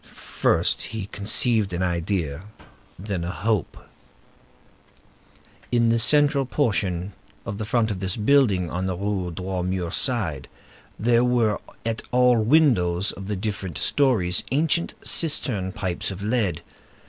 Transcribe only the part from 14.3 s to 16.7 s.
ancient cistern pipes of lead.